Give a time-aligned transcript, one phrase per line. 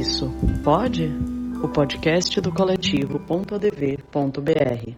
[0.00, 0.30] isso
[0.64, 1.10] pode?
[1.62, 4.96] O podcast do coletivo.adv.br.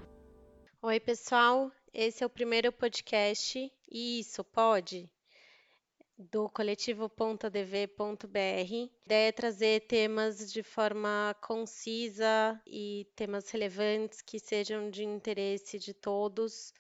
[0.81, 1.73] Oi, pessoal.
[1.93, 5.11] Esse é o primeiro podcast e isso pode
[6.17, 8.37] do coletivo.adv.br.
[8.37, 15.81] A ideia é trazer temas de forma concisa e temas relevantes que sejam de interesse
[15.81, 16.73] de todos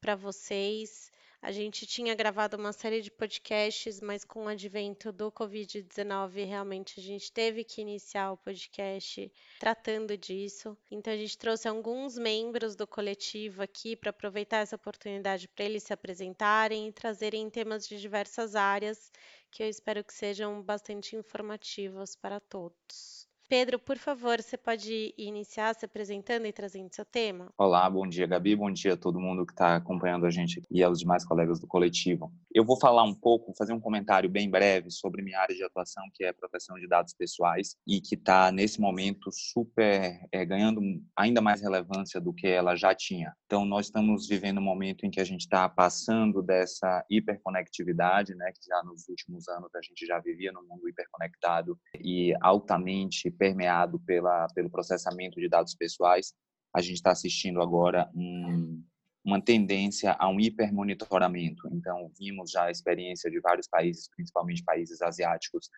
[0.00, 1.12] para vocês.
[1.42, 7.00] A gente tinha gravado uma série de podcasts, mas com o advento do Covid-19, realmente
[7.00, 10.76] a gente teve que iniciar o podcast tratando disso.
[10.90, 15.82] Então, a gente trouxe alguns membros do coletivo aqui para aproveitar essa oportunidade para eles
[15.82, 19.10] se apresentarem e trazerem temas de diversas áreas
[19.50, 23.17] que eu espero que sejam bastante informativos para todos.
[23.48, 27.50] Pedro, por favor, você pode iniciar se apresentando e trazendo seu tema?
[27.56, 28.54] Olá, bom dia, Gabi.
[28.54, 31.66] Bom dia a todo mundo que está acompanhando a gente e aos demais colegas do
[31.66, 32.30] coletivo.
[32.54, 36.04] Eu vou falar um pouco, fazer um comentário bem breve sobre minha área de atuação,
[36.14, 40.82] que é proteção de dados pessoais, e que está, nesse momento, super é, ganhando
[41.16, 43.32] ainda mais relevância do que ela já tinha.
[43.46, 48.52] Então, nós estamos vivendo um momento em que a gente está passando dessa hiperconectividade, né,
[48.52, 54.00] que já nos últimos anos a gente já vivia no mundo hiperconectado e altamente permeado
[54.00, 56.34] pela, pelo processamento de dados pessoais,
[56.74, 58.82] a gente está assistindo agora um,
[59.24, 61.68] uma tendência a um hipermonitoramento.
[61.72, 65.70] Então, vimos já a experiência de vários países, principalmente países asiáticos,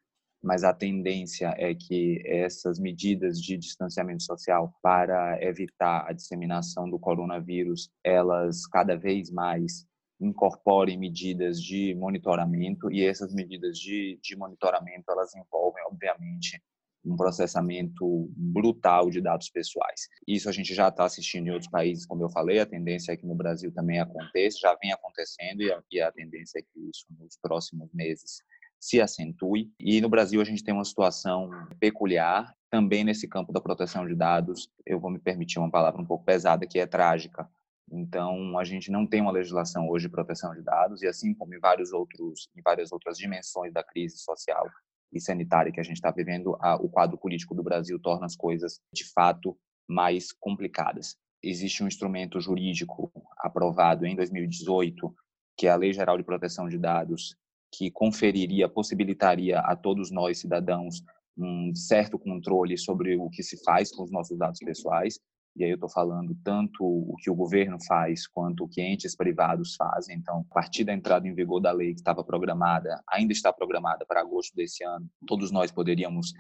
[0.42, 6.98] mas a tendência é que essas medidas de distanciamento social para evitar a disseminação do
[6.98, 9.86] coronavírus, elas cada vez mais
[10.19, 16.62] incorporem medidas de monitoramento e essas medidas de, de monitoramento elas envolvem obviamente
[17.05, 20.09] um processamento brutal de dados pessoais.
[20.27, 23.17] Isso a gente já está assistindo em outros países, como eu falei, a tendência é
[23.17, 26.91] que no Brasil também aconteça, já vem acontecendo e a, e a tendência é que
[26.91, 28.42] isso nos próximos meses
[28.79, 29.70] se acentue.
[29.79, 34.14] E no Brasil a gente tem uma situação peculiar, também nesse campo da proteção de
[34.14, 37.48] dados, eu vou me permitir uma palavra um pouco pesada, que é trágica.
[37.91, 41.53] Então, a gente não tem uma legislação hoje de proteção de dados, e assim como
[41.53, 44.70] em, vários outros, em várias outras dimensões da crise social,
[45.13, 48.37] e sanitária que a gente está vivendo, a, o quadro político do Brasil torna as
[48.37, 49.57] coisas, de fato,
[49.89, 51.17] mais complicadas.
[51.43, 55.13] Existe um instrumento jurídico aprovado em 2018,
[55.57, 57.35] que é a Lei Geral de Proteção de Dados,
[57.73, 61.03] que conferiria, possibilitaria a todos nós, cidadãos,
[61.37, 65.19] um certo controle sobre o que se faz com os nossos dados pessoais
[65.56, 69.16] e aí eu estou falando tanto o que o governo faz quanto o que entes
[69.16, 70.16] privados fazem.
[70.16, 74.06] Então, a partir da entrada em vigor da lei que estava programada, ainda está programada
[74.06, 76.33] para agosto desse ano, todos nós poderíamos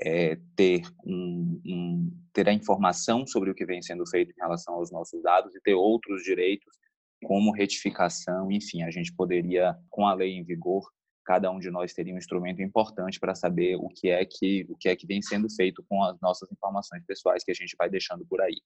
[0.00, 4.74] é, ter, um, um, ter a informação sobre o que vem sendo feito em relação
[4.74, 6.78] aos nossos dados e ter outros direitos,
[7.24, 10.90] como retificação, enfim, a gente poderia, com a lei em vigor,
[11.30, 14.76] cada um de nós teria um instrumento importante para saber o que é que o
[14.76, 17.88] que é que vem sendo feito com as nossas informações pessoais que a gente vai
[17.88, 18.60] deixando por aí.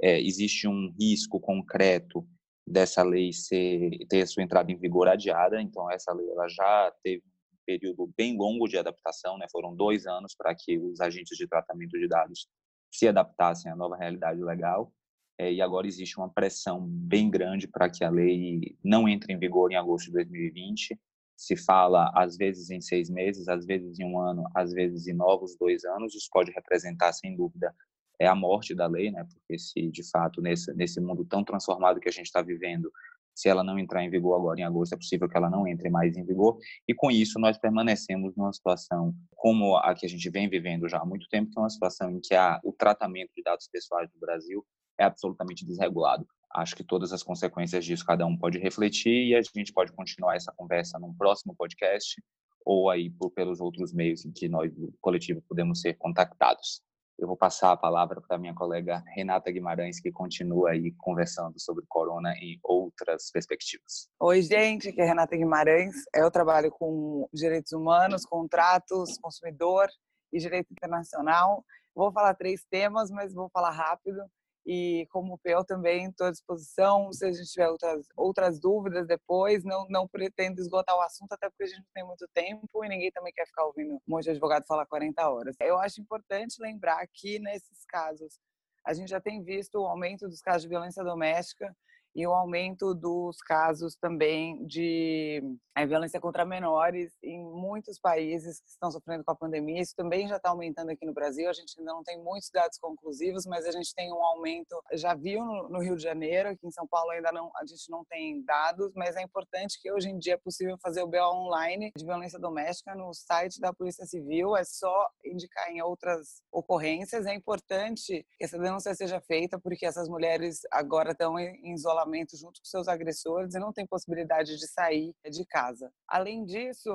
[0.00, 2.26] É, existe um risco concreto
[2.66, 7.22] dessa lei ser ter sua entrada em vigor adiada, então essa lei ela já teve
[7.52, 9.44] um período bem longo de adaptação, né?
[9.52, 12.48] Foram dois anos para que os agentes de tratamento de dados
[12.90, 14.90] se adaptassem à nova realidade legal.
[15.38, 19.38] É, e agora existe uma pressão bem grande para que a lei não entre em
[19.38, 20.98] vigor em agosto de 2020
[21.36, 25.12] se fala às vezes em seis meses, às vezes em um ano, às vezes em
[25.12, 26.14] novos dois anos.
[26.14, 27.74] Isso pode representar, sem dúvida,
[28.18, 29.24] é a morte da lei, né?
[29.30, 32.90] Porque se de fato nesse nesse mundo tão transformado que a gente está vivendo,
[33.34, 35.90] se ela não entrar em vigor agora em agosto, é possível que ela não entre
[35.90, 36.58] mais em vigor.
[36.88, 40.98] E com isso nós permanecemos numa situação como a que a gente vem vivendo já
[40.98, 44.18] há muito tempo, que é uma situação em que o tratamento de dados pessoais no
[44.18, 44.64] Brasil
[44.98, 46.26] é absolutamente desregulado
[46.56, 50.36] acho que todas as consequências disso cada um pode refletir e a gente pode continuar
[50.36, 52.22] essa conversa num próximo podcast
[52.64, 56.82] ou aí por, pelos outros meios em que nós coletivo podemos ser contactados.
[57.18, 61.84] Eu vou passar a palavra para minha colega Renata Guimarães, que continua aí conversando sobre
[61.88, 64.08] corona e outras perspectivas.
[64.20, 65.94] Oi, gente, aqui é Renata Guimarães.
[66.14, 69.88] Eu trabalho com direitos humanos, contratos, consumidor
[70.30, 71.64] e direito internacional.
[71.94, 74.20] Vou falar três temas, mas vou falar rápido.
[74.66, 79.62] E como PEL também estou à disposição, se a gente tiver outras, outras dúvidas depois,
[79.62, 82.88] não, não pretendo esgotar o assunto, até porque a gente não tem muito tempo e
[82.88, 85.54] ninguém também quer ficar ouvindo um monte de advogado falar 40 horas.
[85.60, 88.40] Eu acho importante lembrar que nesses casos
[88.84, 91.72] a gente já tem visto o aumento dos casos de violência doméstica
[92.16, 95.42] e o aumento dos casos também de
[95.76, 99.82] é, violência contra menores em muitos países que estão sofrendo com a pandemia.
[99.82, 101.46] Isso também já está aumentando aqui no Brasil.
[101.46, 104.82] A gente ainda não tem muitos dados conclusivos, mas a gente tem um aumento.
[104.94, 107.90] Já viu no, no Rio de Janeiro, aqui em São Paulo ainda não, a gente
[107.90, 111.18] não tem dados, mas é importante que hoje em dia é possível fazer o BO
[111.18, 114.56] online de violência doméstica no site da Polícia Civil.
[114.56, 117.26] É só indicar em outras ocorrências.
[117.26, 122.05] É importante que essa denúncia seja feita, porque essas mulheres agora estão em isolamento
[122.36, 125.90] junto com seus agressores e não têm possibilidade de sair de casa.
[126.08, 126.90] Além disso,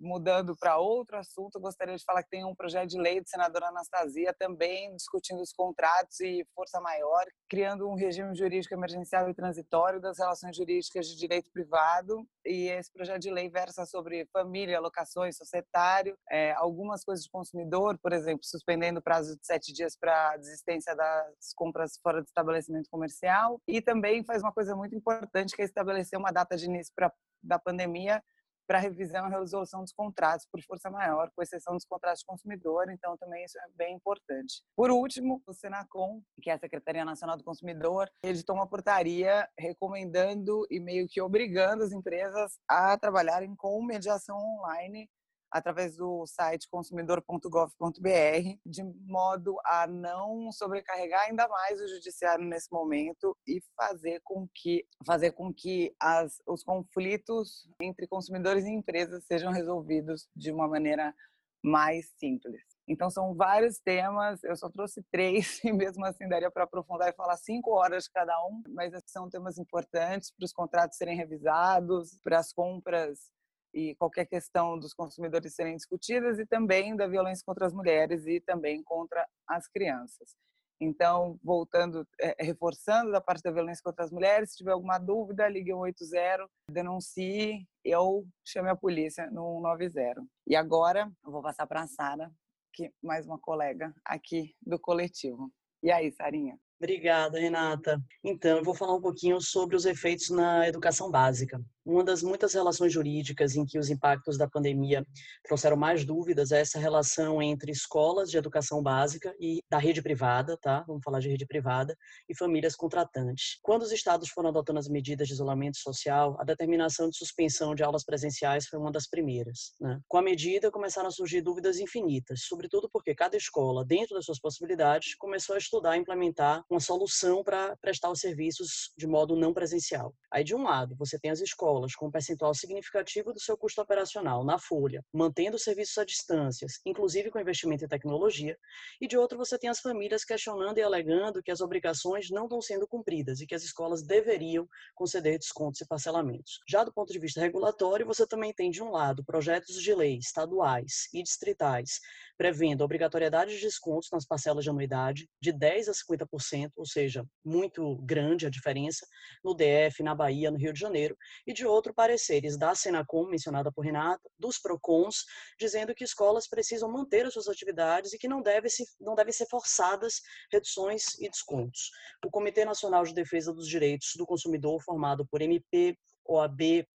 [0.00, 3.68] mudando para outro assunto, gostaria de falar que tem um projeto de lei do senadora
[3.68, 10.00] Anastasia também discutindo os contratos e força maior, criando um regime jurídico emergencial e transitório
[10.00, 12.26] das relações jurídicas de direito privado.
[12.44, 17.98] E esse projeto de lei versa sobre família, locações, societário, é, algumas coisas de consumidor,
[17.98, 22.90] por exemplo, suspendendo o prazo de sete dias para desistência das compras fora do estabelecimento
[22.90, 23.60] comercial.
[23.66, 27.12] E também faz uma coisa muito importante, que é estabelecer uma data de início pra,
[27.42, 28.22] da pandemia
[28.66, 32.90] para revisão e resolução dos contratos por força maior, com exceção dos contratos de consumidor,
[32.90, 34.62] então também isso é bem importante.
[34.76, 40.66] Por último, o Senacom, que é a Secretaria Nacional do Consumidor, editou uma portaria recomendando
[40.70, 45.08] e meio que obrigando as empresas a trabalharem com mediação online
[45.54, 53.38] através do site consumidor.gov.br, de modo a não sobrecarregar ainda mais o judiciário nesse momento
[53.46, 59.52] e fazer com que fazer com que as, os conflitos entre consumidores e empresas sejam
[59.52, 61.14] resolvidos de uma maneira
[61.62, 62.60] mais simples.
[62.88, 67.16] Então são vários temas, eu só trouxe três e mesmo assim daria para aprofundar e
[67.16, 72.40] falar cinco horas cada um, mas são temas importantes para os contratos serem revisados, para
[72.40, 73.32] as compras
[73.74, 78.40] e qualquer questão dos consumidores serem discutidas e também da violência contra as mulheres e
[78.40, 80.36] também contra as crianças.
[80.80, 85.48] Então, voltando, é, reforçando da parte da violência contra as mulheres, se tiver alguma dúvida,
[85.48, 90.24] ligue 180, denuncie, eu chame a polícia no 190.
[90.46, 92.30] E agora, eu vou passar para a Sara,
[92.72, 95.50] que mais uma colega aqui do coletivo.
[95.82, 96.58] E aí, Sarinha?
[96.80, 98.02] Obrigada, Renata.
[98.22, 101.64] Então, eu vou falar um pouquinho sobre os efeitos na educação básica.
[101.84, 105.06] Uma das muitas relações jurídicas em que os impactos da pandemia
[105.42, 110.56] trouxeram mais dúvidas é essa relação entre escolas de educação básica e da rede privada,
[110.56, 110.82] tá?
[110.86, 111.94] Vamos falar de rede privada
[112.26, 113.58] e famílias contratantes.
[113.62, 117.82] Quando os estados foram adotando as medidas de isolamento social, a determinação de suspensão de
[117.82, 120.00] aulas presenciais foi uma das primeiras, né?
[120.08, 124.40] Com a medida começaram a surgir dúvidas infinitas, sobretudo porque cada escola, dentro das suas
[124.40, 129.52] possibilidades, começou a estudar e implementar uma solução para prestar os serviços de modo não
[129.52, 130.14] presencial.
[130.32, 133.80] Aí de um lado, você tem as escolas com um percentual significativo do seu custo
[133.80, 138.56] operacional na folha, mantendo serviços à distância, inclusive com investimento em tecnologia,
[139.00, 142.60] e de outro você tem as famílias questionando e alegando que as obrigações não estão
[142.62, 146.60] sendo cumpridas e que as escolas deveriam conceder descontos e parcelamentos.
[146.68, 150.18] Já do ponto de vista regulatório, você também tem de um lado projetos de lei
[150.18, 152.00] estaduais e distritais
[152.36, 157.96] prevendo obrigatoriedade de descontos nas parcelas de anuidade de 10 a 50%, ou seja, muito
[158.02, 159.06] grande a diferença
[159.42, 161.16] no DF, na Bahia, no Rio de Janeiro,
[161.46, 165.24] e de outro pareceres da Senacom, mencionada por Renata, dos Procons,
[165.58, 169.32] dizendo que escolas precisam manter as suas atividades e que não, deve se, não devem
[169.32, 170.20] ser forçadas
[170.50, 171.90] reduções e descontos.
[172.24, 176.86] O Comitê Nacional de Defesa dos Direitos do Consumidor, formado por MP, OAB,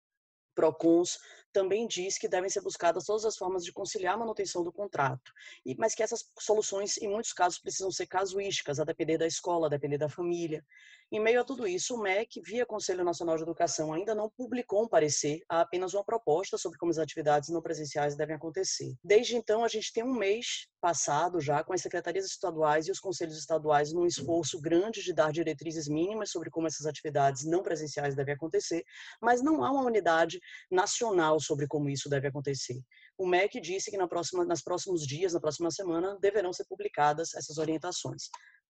[0.55, 1.17] PROCONs,
[1.51, 5.31] também diz que devem ser buscadas todas as formas de conciliar a manutenção do contrato,
[5.77, 9.69] mas que essas soluções, em muitos casos, precisam ser casuísticas, a depender da escola, a
[9.69, 10.63] depender da família.
[11.11, 14.83] Em meio a tudo isso, o MEC, via Conselho Nacional de Educação, ainda não publicou
[14.83, 18.93] um parecer, há apenas uma proposta sobre como as atividades não presenciais devem acontecer.
[19.03, 22.99] Desde então, a gente tem um mês passado já com as secretarias estaduais e os
[22.99, 28.13] conselhos estaduais num esforço grande de dar diretrizes mínimas sobre como essas atividades não presenciais
[28.13, 28.83] devem acontecer,
[29.19, 30.39] mas não há uma unidade
[30.69, 32.81] nacional sobre como isso deve acontecer.
[33.17, 37.33] O MEC disse que na próxima, nas próximos dias, na próxima semana, deverão ser publicadas
[37.35, 38.29] essas orientações.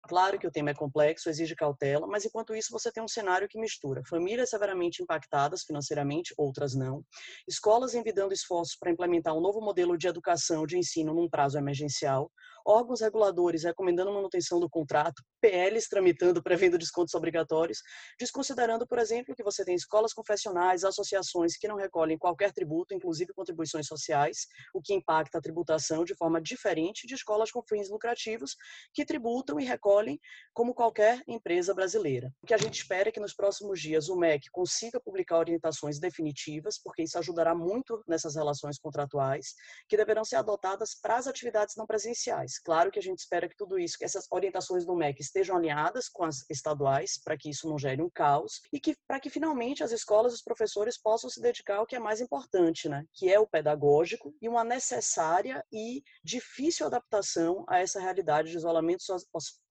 [0.07, 3.47] Claro que o tema é complexo, exige cautela, mas enquanto isso você tem um cenário
[3.47, 7.03] que mistura famílias severamente impactadas financeiramente, outras não,
[7.47, 12.31] escolas envidando esforços para implementar um novo modelo de educação, de ensino num prazo emergencial,
[12.67, 17.79] órgãos reguladores recomendando manutenção do contrato, PLs tramitando prevendo descontos obrigatórios,
[18.19, 23.33] desconsiderando, por exemplo, que você tem escolas confessionais, associações que não recolhem qualquer tributo, inclusive
[23.33, 28.55] contribuições sociais, o que impacta a tributação de forma diferente de escolas com fins lucrativos
[28.93, 30.19] que tributam e recolhem
[30.53, 32.33] como qualquer empresa brasileira.
[32.41, 36.00] O que a gente espera é que nos próximos dias o MEC consiga publicar orientações
[36.00, 39.53] definitivas, porque isso ajudará muito nessas relações contratuais,
[39.88, 42.56] que deverão ser adotadas para as atividades não presenciais.
[42.59, 46.09] Claro que a gente espera que tudo isso, que essas orientações do MEC estejam alinhadas
[46.09, 49.83] com as estaduais, para que isso não gere um caos, e que para que finalmente
[49.83, 53.05] as escolas e os professores possam se dedicar ao que é mais importante, né?
[53.13, 59.03] que é o pedagógico e uma necessária e difícil adaptação a essa realidade de isolamento,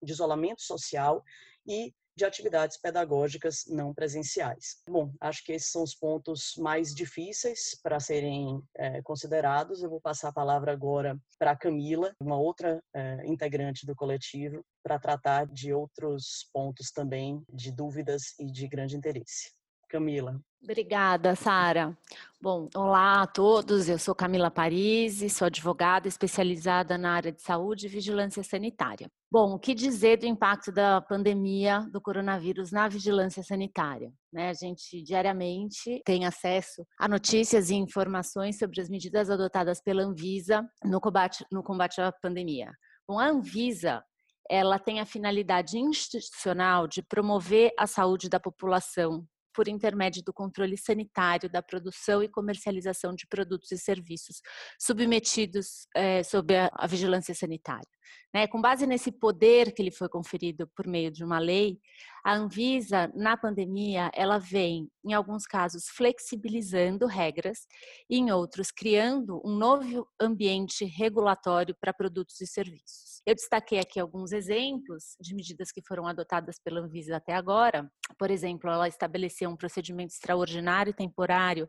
[0.02, 1.22] de isolamento social
[1.66, 4.82] e de atividades pedagógicas não presenciais.
[4.88, 9.82] Bom, acho que esses são os pontos mais difíceis para serem é, considerados.
[9.82, 14.98] Eu vou passar a palavra agora para Camila, uma outra é, integrante do coletivo, para
[14.98, 19.52] tratar de outros pontos também de dúvidas e de grande interesse.
[19.88, 20.40] Camila.
[20.62, 21.96] Obrigada, Sara.
[22.40, 23.88] Bom, olá a todos.
[23.88, 29.10] Eu sou Camila Parisi, sou advogada especializada na área de saúde e vigilância sanitária.
[29.30, 34.12] Bom, o que dizer do impacto da pandemia do coronavírus na vigilância sanitária?
[34.32, 40.02] Né, a gente diariamente tem acesso a notícias e informações sobre as medidas adotadas pela
[40.02, 42.72] Anvisa no combate, no combate à pandemia.
[43.08, 44.04] Bom, a Anvisa
[44.48, 50.76] ela tem a finalidade institucional de promover a saúde da população por intermédio do controle
[50.76, 54.42] sanitário da produção e comercialização de produtos e serviços
[54.78, 57.95] submetidos é, sob a, a vigilância sanitária.
[58.32, 58.46] Né?
[58.46, 61.78] Com base nesse poder que lhe foi conferido por meio de uma lei,
[62.24, 67.68] a Anvisa, na pandemia, ela vem, em alguns casos, flexibilizando regras
[68.10, 73.22] e, em outros, criando um novo ambiente regulatório para produtos e serviços.
[73.24, 77.88] Eu destaquei aqui alguns exemplos de medidas que foram adotadas pela Anvisa até agora.
[78.18, 81.68] Por exemplo, ela estabeleceu um procedimento extraordinário temporário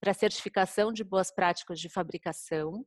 [0.00, 2.84] para certificação de boas práticas de fabricação,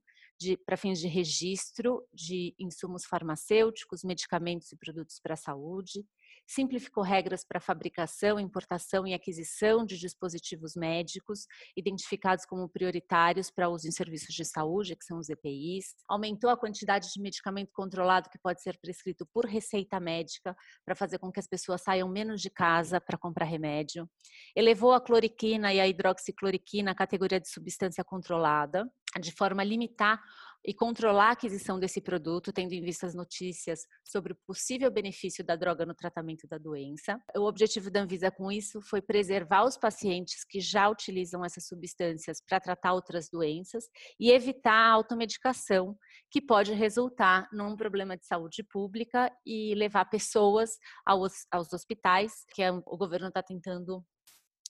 [0.66, 6.06] para fins de registro de insumos farmacêuticos, medicamentos e produtos para a saúde,
[6.50, 11.46] simplificou regras para fabricação, importação e aquisição de dispositivos médicos
[11.78, 16.58] identificados como prioritários para uso em serviços de saúde, que são os EPIs, aumentou a
[16.58, 21.40] quantidade de medicamento controlado que pode ser prescrito por receita médica para fazer com que
[21.40, 24.10] as pessoas saiam menos de casa para comprar remédio,
[24.56, 28.90] elevou a cloriquina e a hidroxicloroquina à categoria de substância controlada,
[29.22, 30.22] de forma a limitar
[30.66, 35.44] e controlar a aquisição desse produto, tendo em vista as notícias sobre o possível benefício
[35.44, 37.20] da droga no tratamento da doença.
[37.36, 42.42] O objetivo da Anvisa com isso foi preservar os pacientes que já utilizam essas substâncias
[42.48, 43.86] para tratar outras doenças
[44.20, 45.98] e evitar a automedicação,
[46.30, 50.72] que pode resultar num problema de saúde pública e levar pessoas
[51.06, 54.04] aos, aos hospitais, que é, o governo está tentando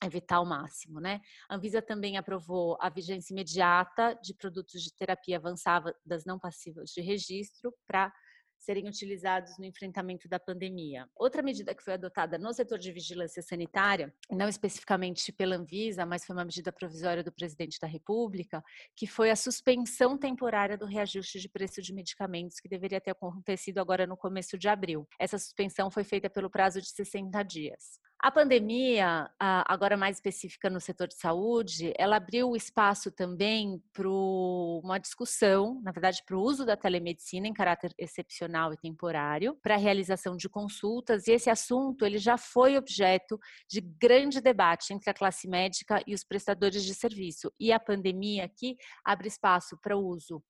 [0.02, 1.20] evitar ao máximo, né?
[1.48, 6.90] A Anvisa também aprovou a vigência imediata de produtos de terapia avançada das não passivas
[6.90, 8.12] de registro para
[8.60, 11.08] serem utilizados no enfrentamento da pandemia.
[11.16, 16.24] Outra medida que foi adotada no setor de vigilância sanitária, não especificamente pela Anvisa, mas
[16.24, 18.62] foi uma medida provisória do presidente da República,
[18.94, 23.78] que foi a suspensão temporária do reajuste de preço de medicamentos que deveria ter acontecido
[23.78, 25.08] agora no começo de abril.
[25.18, 27.98] Essa suspensão foi feita pelo prazo de 60 dias.
[28.22, 34.98] A pandemia, agora mais específica no setor de saúde, ela abriu espaço também para uma
[34.98, 39.78] discussão, na verdade, para o uso da telemedicina em caráter excepcional e temporário, para a
[39.78, 45.14] realização de consultas, e esse assunto ele já foi objeto de grande debate entre a
[45.14, 47.50] classe médica e os prestadores de serviço.
[47.58, 50.42] E a pandemia aqui abre espaço para o uso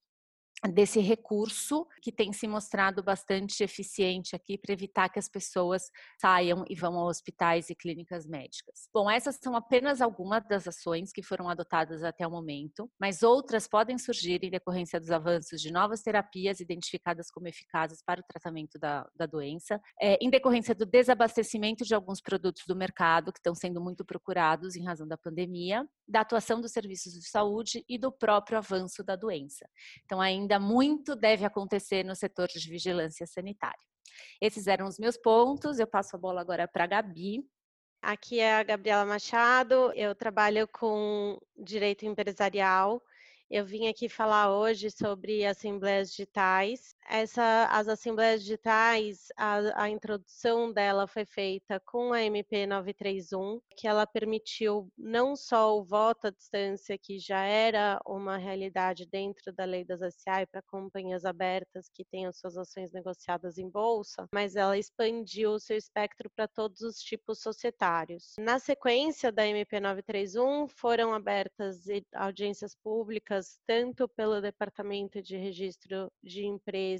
[0.68, 5.90] desse recurso que tem se mostrado bastante eficiente aqui para evitar que as pessoas
[6.20, 8.88] saiam e vão a hospitais e clínicas médicas.
[8.92, 13.66] Bom, essas são apenas algumas das ações que foram adotadas até o momento, mas outras
[13.66, 18.78] podem surgir em decorrência dos avanços de novas terapias identificadas como eficazes para o tratamento
[18.78, 23.54] da, da doença, é, em decorrência do desabastecimento de alguns produtos do mercado que estão
[23.54, 28.12] sendo muito procurados em razão da pandemia, da atuação dos serviços de saúde e do
[28.12, 29.68] próprio avanço da doença.
[30.04, 33.78] Então, ainda ainda muito deve acontecer no setor de vigilância sanitária.
[34.40, 35.78] Esses eram os meus pontos.
[35.78, 37.44] Eu passo a bola agora para a Gabi.
[38.02, 43.02] Aqui é a Gabriela Machado, eu trabalho com direito empresarial
[43.50, 46.94] eu vim aqui falar hoje sobre assembleias digitais.
[47.12, 53.88] Essa, as assembleias digitais, a, a introdução dela foi feita com a MP 931, que
[53.88, 59.64] ela permitiu não só o voto à distância, que já era uma realidade dentro da
[59.64, 64.78] lei das SAI para companhias abertas que tenham suas ações negociadas em bolsa, mas ela
[64.78, 68.36] expandiu o seu espectro para todos os tipos societários.
[68.38, 76.44] Na sequência da MP 931, foram abertas audiências públicas tanto pelo Departamento de Registro de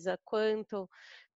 [0.00, 0.88] Empresa quanto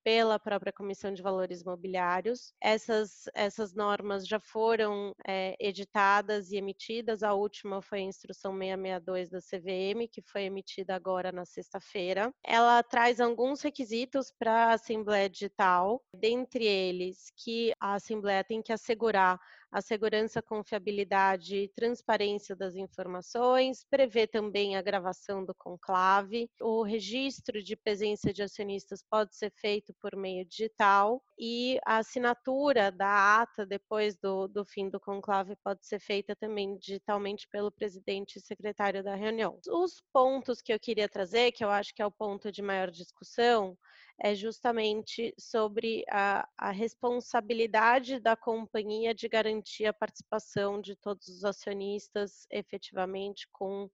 [0.02, 2.52] pela própria Comissão de Valores Mobiliários.
[2.60, 9.30] Essas, essas normas já foram é, editadas e emitidas, a última foi a Instrução 662
[9.30, 12.30] da CVM, que foi emitida agora na sexta-feira.
[12.44, 18.74] Ela traz alguns requisitos para a Assembleia Digital, dentre eles que a Assembleia tem que
[18.74, 19.40] assegurar
[19.74, 27.60] a segurança, confiabilidade e transparência das informações, prevê também a gravação do conclave, o registro
[27.60, 33.66] de presença de acionistas pode ser feito por meio digital e a assinatura da ata
[33.66, 39.02] depois do, do fim do conclave pode ser feita também digitalmente pelo presidente e secretário
[39.02, 39.58] da reunião.
[39.68, 42.92] Os pontos que eu queria trazer, que eu acho que é o ponto de maior
[42.92, 43.76] discussão,
[44.20, 51.44] é justamente sobre a, a, responsabilidade da companhia de garantir a participação de todos os
[51.44, 53.90] acionistas efetivamente com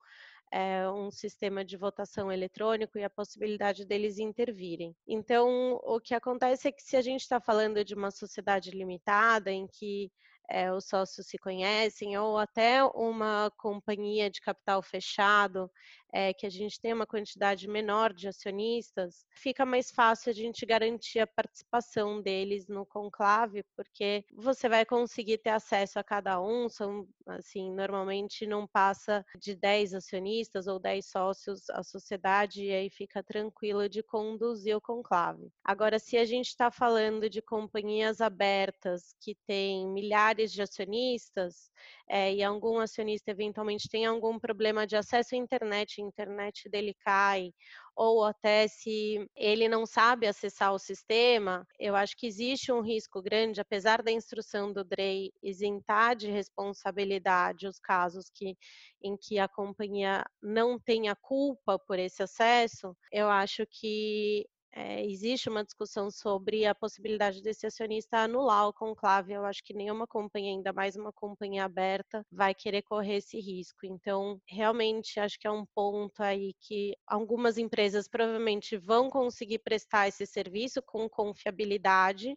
[0.52, 4.94] é, um sistema de votação eletrônico e a possibilidade deles intervirem.
[5.06, 9.50] Então, o que acontece é que se a gente está falando de uma sociedade limitada
[9.50, 10.10] em que
[10.50, 15.70] é, os sócios se conhecem, ou até uma companhia de capital fechado,
[16.12, 20.64] é, que a gente tem uma quantidade menor de acionistas, fica mais fácil a gente
[20.66, 26.68] garantir a participação deles no conclave, porque você vai conseguir ter acesso a cada um,
[26.68, 32.90] são, assim, normalmente não passa de 10 acionistas ou 10 sócios a sociedade, e aí
[32.90, 35.50] fica tranquilo de conduzir o conclave.
[35.64, 41.70] Agora, se a gente está falando de companhias abertas que têm milhares de acionistas
[42.12, 46.92] é, e algum acionista eventualmente tem algum problema de acesso à internet, a internet dele
[47.04, 47.52] cai,
[47.94, 53.22] ou até se ele não sabe acessar o sistema, eu acho que existe um risco
[53.22, 58.56] grande, apesar da instrução do DREI isentar de responsabilidade os casos que,
[59.00, 65.48] em que a companhia não tenha culpa por esse acesso, eu acho que é, existe
[65.48, 69.32] uma discussão sobre a possibilidade desse acionista anular o conclave.
[69.32, 73.84] Eu acho que nenhuma companhia, ainda mais uma companhia aberta, vai querer correr esse risco.
[73.84, 80.08] Então, realmente, acho que é um ponto aí que algumas empresas provavelmente vão conseguir prestar
[80.08, 82.36] esse serviço com confiabilidade,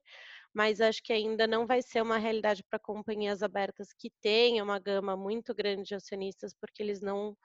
[0.53, 4.79] mas acho que ainda não vai ser uma realidade para companhias abertas que tenham uma
[4.79, 7.37] gama muito grande de acionistas, porque eles não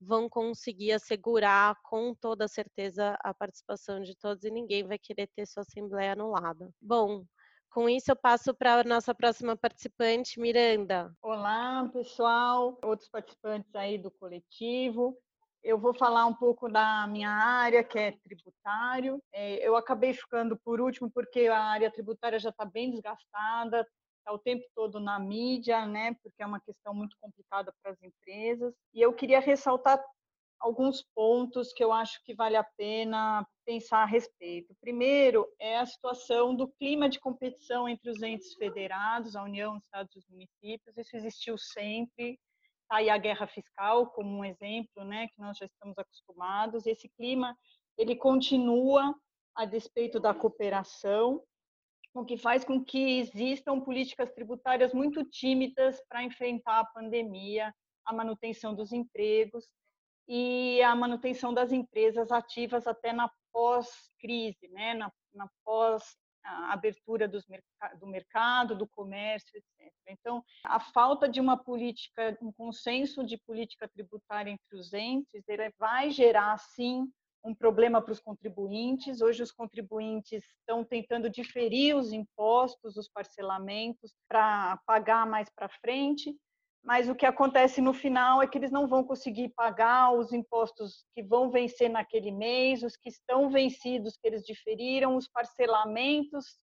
[0.00, 5.46] vão conseguir assegurar com toda certeza a participação de todos e ninguém vai querer ter
[5.46, 6.70] sua assembleia anulada.
[6.80, 7.24] Bom,
[7.70, 11.12] com isso eu passo para a nossa próxima participante, Miranda.
[11.22, 15.16] Olá, pessoal, outros participantes aí do coletivo.
[15.62, 19.22] Eu vou falar um pouco da minha área, que é tributário.
[19.32, 23.86] É, eu acabei ficando por último porque a área tributária já está bem desgastada,
[24.30, 28.02] está o tempo todo na mídia, né, porque é uma questão muito complicada para as
[28.02, 28.72] empresas.
[28.94, 30.02] E eu queria ressaltar
[30.60, 34.74] alguns pontos que eu acho que vale a pena pensar a respeito.
[34.80, 39.82] Primeiro é a situação do clima de competição entre os entes federados, a União, os
[39.82, 40.96] Estados e os municípios.
[40.96, 42.38] Isso existiu sempre.
[42.88, 46.86] Tá aí a guerra fiscal como um exemplo, né, que nós já estamos acostumados.
[46.86, 47.56] Esse clima
[47.96, 49.14] ele continua
[49.54, 51.42] a despeito da cooperação
[52.12, 58.12] o que faz com que existam políticas tributárias muito tímidas para enfrentar a pandemia, a
[58.12, 59.68] manutenção dos empregos
[60.28, 64.94] e a manutenção das empresas ativas até na pós-crise, né?
[64.94, 69.92] na, na pós-abertura do mercado, do comércio, etc.
[70.08, 75.44] Então, a falta de uma política, um consenso de política tributária entre os entes,
[75.78, 77.08] vai gerar, sim,
[77.44, 79.20] um problema para os contribuintes.
[79.20, 86.36] Hoje, os contribuintes estão tentando diferir os impostos, os parcelamentos, para pagar mais para frente,
[86.82, 91.04] mas o que acontece no final é que eles não vão conseguir pagar os impostos
[91.14, 96.58] que vão vencer naquele mês, os que estão vencidos, que eles diferiram, os parcelamentos,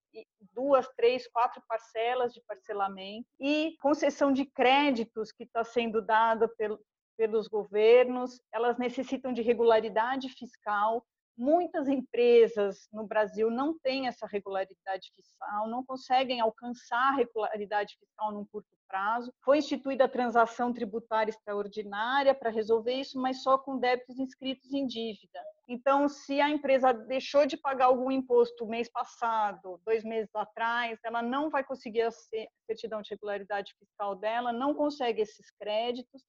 [0.53, 6.49] duas, três, quatro parcelas de parcelamento, e concessão de créditos que está sendo dada
[7.17, 11.03] pelos governos, elas necessitam de regularidade fiscal.
[11.36, 18.32] Muitas empresas no Brasil não têm essa regularidade fiscal, não conseguem alcançar a regularidade fiscal
[18.32, 19.32] num curto prazo.
[19.43, 24.88] Foi instituída a transação tributária extraordinária para resolver isso, mas só com débitos inscritos em
[24.88, 25.39] dívida.
[25.67, 31.21] Então, se a empresa deixou de pagar algum imposto mês passado, dois meses atrás, ela
[31.21, 32.12] não vai conseguir a
[32.65, 36.23] certidão de regularidade fiscal dela, não consegue esses créditos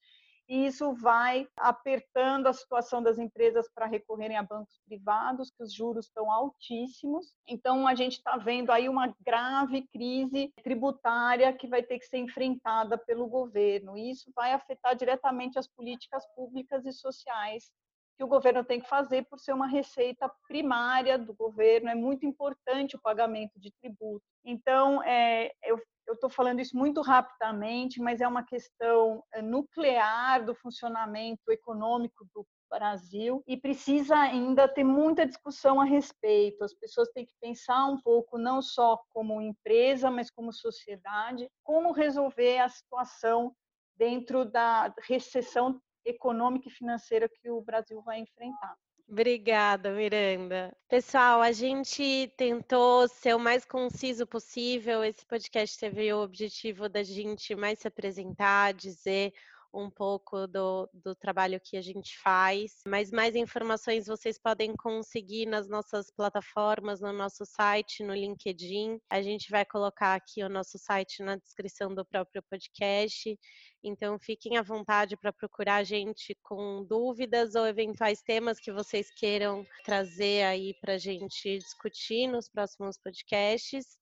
[0.48, 5.72] e isso vai apertando a situação das empresas para recorrerem a bancos privados, que os
[5.72, 7.34] juros estão altíssimos.
[7.46, 12.16] Então, a gente está vendo aí uma grave crise tributária que vai ter que ser
[12.16, 13.96] enfrentada pelo governo.
[13.96, 17.70] E isso vai afetar diretamente as políticas públicas e sociais
[18.16, 21.88] que o governo tem que fazer por ser uma receita primária do governo.
[21.88, 24.24] É muito importante o pagamento de tributo.
[24.44, 25.80] Então, é, eu
[26.14, 32.47] estou falando isso muito rapidamente, mas é uma questão é, nuclear do funcionamento econômico do
[32.71, 36.62] Brasil e precisa ainda ter muita discussão a respeito.
[36.62, 41.92] As pessoas têm que pensar um pouco, não só como empresa, mas como sociedade, como
[41.92, 43.55] resolver a situação
[43.97, 48.77] dentro da recessão econômica e financeira que o Brasil vai enfrentar.
[49.11, 50.77] Obrigada, Miranda.
[50.87, 55.03] Pessoal, a gente tentou ser o mais conciso possível.
[55.03, 59.33] Esse podcast teve o objetivo da gente mais se apresentar, dizer
[59.72, 62.81] um pouco do, do trabalho que a gente faz.
[62.87, 68.98] Mas mais informações vocês podem conseguir nas nossas plataformas, no nosso site, no LinkedIn.
[69.11, 73.38] A gente vai colocar aqui o nosso site na descrição do próprio podcast.
[73.83, 79.11] Então fiquem à vontade para procurar a gente com dúvidas ou eventuais temas que vocês
[79.14, 83.98] queiram trazer aí para a gente discutir nos próximos podcasts.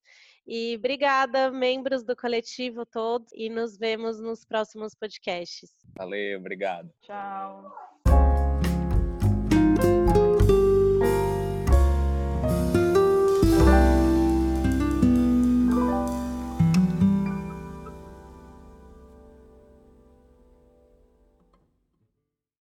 [0.47, 5.71] E obrigada, membros do coletivo todos, e nos vemos nos próximos podcasts.
[5.97, 6.91] Valeu, obrigado.
[7.03, 7.96] Tchau.